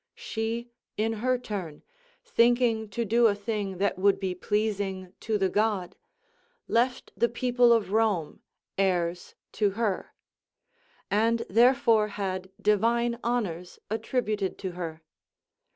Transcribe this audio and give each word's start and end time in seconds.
She, 0.17 0.71
in 0.97 1.13
her 1.13 1.37
turn, 1.37 1.83
thinking 2.25 2.89
to 2.89 3.05
do 3.05 3.27
a 3.27 3.35
thing 3.35 3.77
that 3.77 3.99
would 3.99 4.19
be 4.19 4.33
pleasing 4.33 5.13
to 5.19 5.37
the 5.37 5.47
god, 5.47 5.95
left 6.67 7.11
the 7.15 7.29
people 7.29 7.71
of 7.71 7.91
Rome 7.91 8.41
heirs 8.79 9.35
to 9.51 9.69
her; 9.77 10.15
and 11.11 11.45
therefore 11.47 12.07
had 12.07 12.49
divine 12.59 13.19
honours 13.23 13.77
attributed 13.91 14.57
to 14.57 14.71
her. 14.71 15.03